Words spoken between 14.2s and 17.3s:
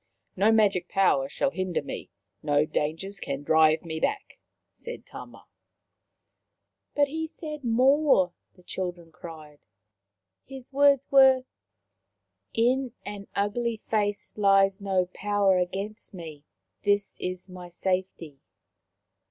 lies no power against me. This